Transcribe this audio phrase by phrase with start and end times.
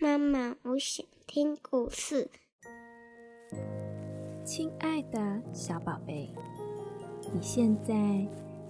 [0.00, 2.30] 妈妈，我想听故事。
[4.44, 6.32] 亲爱的小宝贝，
[7.32, 7.94] 你现在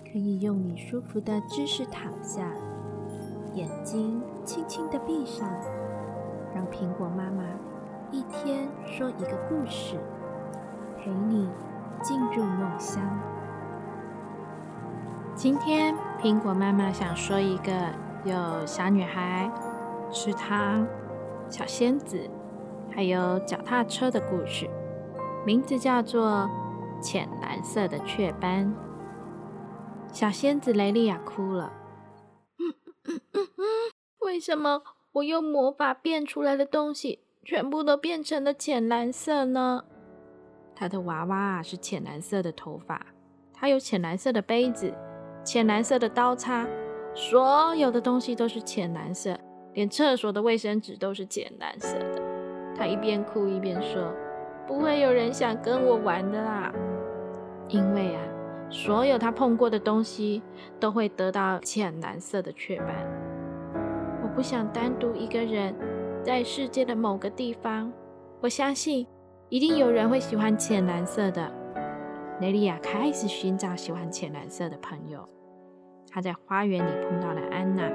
[0.04, 2.53] 可以用你舒服的姿势躺下，
[3.54, 5.48] 眼睛轻轻的闭上，
[6.54, 7.45] 让苹果妈妈
[8.11, 9.96] 一天说一个故事，
[10.98, 11.48] 陪你
[12.02, 13.02] 进入梦乡。
[15.34, 17.73] 今天苹果妈妈想说一个
[18.25, 19.50] 有小女孩、
[20.11, 20.86] 吃糖、
[21.53, 22.19] 小仙子，
[22.91, 24.66] 还有脚踏车的故事。
[25.45, 26.48] 名字叫做
[27.02, 28.74] 《浅蓝色的雀斑》。
[30.15, 31.70] 小仙子雷利亚哭了。
[34.20, 39.84] 为什么我用魔法变出来的东西全部都变成了浅蓝色呢？
[40.74, 43.05] 她的娃娃啊是浅蓝色的头发，
[43.52, 44.95] 她有浅蓝色的杯子、
[45.45, 46.66] 浅蓝色的刀叉，
[47.15, 49.38] 所有的东西都是浅蓝色，
[49.74, 52.22] 连厕所的卫生纸都是浅蓝色的。
[52.76, 54.12] 她一边哭一边说。
[54.64, 56.73] 不会有人想跟我玩的啦，
[57.68, 58.23] 因为啊，
[58.70, 60.40] 所有他碰过的东西
[60.79, 62.88] 都会得到浅蓝色的雀斑。
[64.22, 65.75] 我不想单独一个人
[66.22, 67.92] 在世界的某个地方。
[68.41, 69.04] 我相信
[69.48, 71.53] 一定有人会喜欢浅蓝色的。
[72.41, 75.28] 雷利亚开始寻找喜欢浅蓝色的朋友。
[76.09, 77.91] 他在花园里碰到了安娜，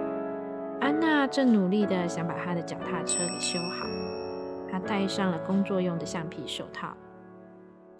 [0.80, 3.86] 安娜正努力的想把她的脚踏车给修好。
[4.70, 6.95] 她戴上了工作用的橡皮手套，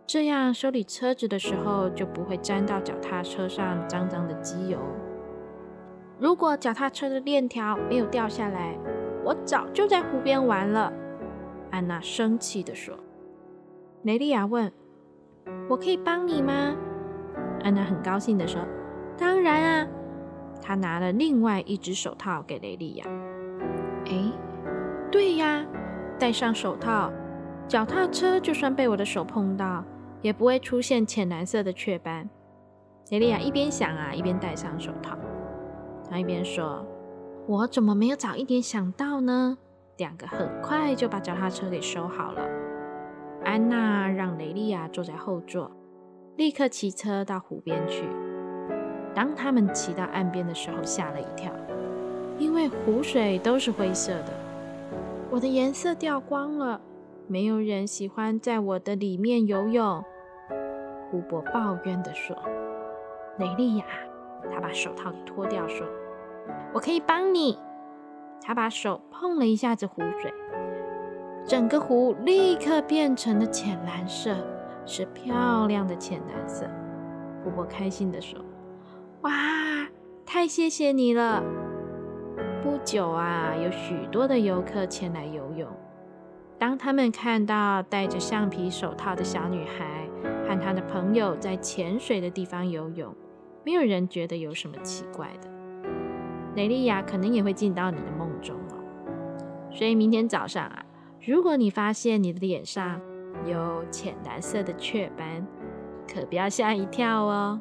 [0.06, 4.80] 这样修理车子的时候就不会沾到脚踏车上脏脏的机油。
[6.20, 8.78] 如果脚踏车的链条没有掉下来，
[9.24, 10.92] 我早就在湖边玩了。
[11.72, 12.98] 安娜生气地说。
[14.04, 14.72] 雷利亚问
[15.68, 16.76] ：“我可以帮你吗？”
[17.62, 18.62] 安娜很高兴地说
[19.18, 19.88] ：“当然啊！”
[20.68, 23.06] 他拿了另外一只手套给雷利亚。
[24.06, 24.32] 哎，
[25.10, 25.66] 对呀。
[26.20, 27.12] 戴上手套，
[27.68, 29.86] 脚踏车就算被我的手碰到，
[30.24, 32.28] 也不会出现浅蓝色的雀斑。
[33.12, 35.16] 雷利亚一边想啊，一边戴上手套。
[36.10, 36.84] 他一边说
[37.48, 39.60] ：“我怎么没有早一点想到呢？”
[39.98, 42.42] 两个很快就把脚踏车给收好了。
[43.46, 45.72] 安娜让雷利亚坐在后座，
[46.36, 48.04] 立刻骑车到湖边去。
[49.18, 51.52] 当他们骑到岸边的时候，吓了一跳，
[52.38, 54.26] 因为湖水都是灰色的。
[55.32, 56.80] 我的颜色掉光了，
[57.26, 60.04] 没有人喜欢在我的里面游泳。
[61.10, 62.38] 湖伯抱怨地说
[63.40, 63.86] ：“雷利亚，
[64.54, 65.84] 他把手套脱掉，说
[66.72, 67.58] ：‘我可以帮你。’
[68.40, 70.32] 他把手碰了一下子湖水，
[71.44, 74.36] 整个湖立刻变成了浅蓝色，
[74.86, 76.68] 是漂亮的浅蓝色。
[77.44, 78.40] 湖伯开心地说
[79.22, 79.32] ：‘哇，
[80.26, 81.44] 太谢谢你了！’
[82.64, 85.68] 不久啊，有许多的游客前来游泳。
[86.60, 90.08] 当他们看到戴着橡皮手套的小女孩
[90.48, 93.14] 和她的朋友在潜水的地方游泳，
[93.64, 95.50] 没有人觉得有什么奇怪的。
[96.56, 98.78] 雷利亚可能也会进到你的梦中哦。
[99.72, 100.84] 所以明天早上啊，
[101.26, 103.00] 如果你发现你的脸上
[103.46, 105.46] 有浅蓝色的雀斑，
[106.12, 107.60] 可不要吓一跳哦。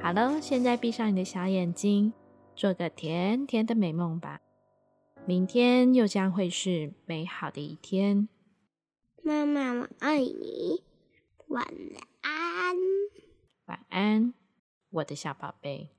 [0.00, 2.12] 好了，现在闭上你的小眼睛。
[2.54, 4.40] 做个甜甜的美梦吧，
[5.26, 8.28] 明天又将会是美好的一天。
[9.22, 10.82] 妈妈，我爱你，
[11.48, 11.66] 晚
[12.22, 12.76] 安。
[13.66, 14.32] 晚安，
[14.88, 15.95] 我的小宝贝。